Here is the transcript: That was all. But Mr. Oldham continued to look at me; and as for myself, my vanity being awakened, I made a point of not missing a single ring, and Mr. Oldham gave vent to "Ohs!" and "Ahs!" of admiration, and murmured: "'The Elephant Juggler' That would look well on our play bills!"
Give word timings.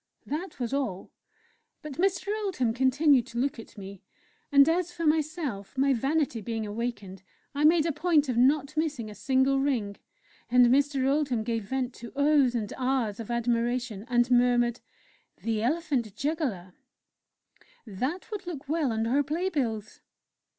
That 0.25 0.59
was 0.59 0.73
all. 0.73 1.11
But 1.83 1.99
Mr. 1.99 2.31
Oldham 2.43 2.73
continued 2.73 3.27
to 3.27 3.37
look 3.37 3.59
at 3.59 3.77
me; 3.77 4.01
and 4.51 4.67
as 4.67 4.91
for 4.91 5.05
myself, 5.05 5.77
my 5.77 5.93
vanity 5.93 6.41
being 6.41 6.65
awakened, 6.65 7.21
I 7.53 7.65
made 7.65 7.85
a 7.85 7.91
point 7.91 8.27
of 8.27 8.35
not 8.35 8.75
missing 8.75 9.11
a 9.11 9.13
single 9.13 9.59
ring, 9.59 9.97
and 10.49 10.65
Mr. 10.65 11.07
Oldham 11.07 11.43
gave 11.43 11.65
vent 11.65 11.93
to 11.97 12.11
"Ohs!" 12.15 12.55
and 12.55 12.73
"Ahs!" 12.79 13.19
of 13.19 13.29
admiration, 13.29 14.07
and 14.09 14.31
murmured: 14.31 14.79
"'The 15.43 15.61
Elephant 15.61 16.15
Juggler' 16.15 16.73
That 17.85 18.31
would 18.31 18.47
look 18.47 18.67
well 18.67 18.91
on 18.91 19.05
our 19.05 19.21
play 19.21 19.49
bills!" 19.49 20.01